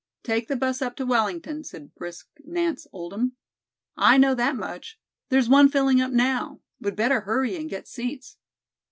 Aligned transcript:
"Take 0.23 0.47
the 0.47 0.55
'bus 0.55 0.81
up 0.81 0.95
to 0.95 1.05
Wellington," 1.05 1.63
said 1.63 1.93
brisk 1.93 2.27
Nance 2.43 2.87
Oldham. 2.91 3.33
"I 3.95 4.17
know 4.17 4.33
that 4.33 4.55
much. 4.55 4.99
There's 5.29 5.47
one 5.47 5.69
filling 5.69 6.01
up 6.01 6.11
now. 6.11 6.59
We'd 6.79 6.95
better 6.95 7.21
hurry 7.21 7.55
and 7.55 7.69
get 7.69 7.87
seats." 7.87 8.37